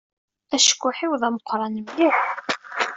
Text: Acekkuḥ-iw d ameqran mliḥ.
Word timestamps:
Acekkuḥ-iw 0.55 1.13
d 1.21 1.23
ameqran 1.27 1.75
mliḥ. 1.83 2.19